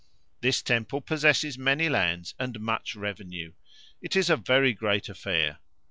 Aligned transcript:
This 0.41 0.63
temple 0.63 0.99
possesses 1.01 1.59
many 1.59 1.87
lands 1.87 2.33
and 2.39 2.59
much 2.59 2.95
revenue: 2.95 3.53
it 4.01 4.15
is 4.15 4.31
a 4.31 4.35
very 4.35 4.73
great 4.73 5.09
affair. 5.09 5.59